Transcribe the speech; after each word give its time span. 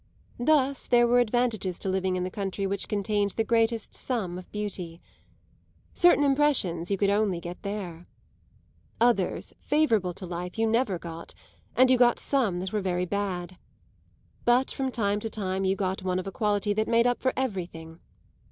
Thus 0.39 0.87
there 0.87 1.05
were 1.05 1.19
advantages 1.19 1.77
in 1.85 1.91
living 1.91 2.15
in 2.15 2.23
the 2.23 2.31
country 2.31 2.65
which 2.65 2.87
contained 2.87 3.35
the 3.37 3.43
greatest 3.43 3.93
sum 3.93 4.39
of 4.39 4.51
beauty. 4.51 4.99
Certain 5.93 6.23
impressions 6.23 6.89
you 6.89 6.97
could 6.97 7.05
get 7.09 7.13
only 7.19 7.39
there. 7.61 8.07
Others, 8.99 9.53
favourable 9.59 10.15
to 10.15 10.25
life, 10.25 10.57
you 10.57 10.65
never 10.65 10.97
got, 10.97 11.35
and 11.75 11.91
you 11.91 11.99
got 11.99 12.17
some 12.17 12.59
that 12.61 12.73
were 12.73 12.81
very 12.81 13.05
bad. 13.05 13.57
But 14.43 14.71
from 14.71 14.89
time 14.89 15.19
to 15.19 15.29
time 15.29 15.65
you 15.65 15.75
got 15.75 16.01
one 16.01 16.17
of 16.17 16.25
a 16.25 16.31
quality 16.31 16.73
that 16.73 16.87
made 16.87 17.05
up 17.05 17.21
for 17.21 17.31
everything. 17.37 17.99